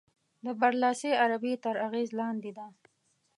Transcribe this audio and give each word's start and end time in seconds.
د 0.45 0.47
برلاسې 0.61 1.09
عربي 1.23 1.53
تر 1.63 1.75
اغېز 1.87 2.09
لاندې 2.19 2.51
ده. 2.57 2.67